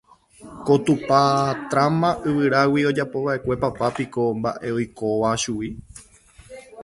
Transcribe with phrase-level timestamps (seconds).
[0.65, 1.23] ku tupa
[1.69, 5.69] tráma yvíragui ojapova'ekue papá piko mba'e oikóva chugui.